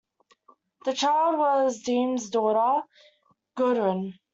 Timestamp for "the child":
0.85-1.37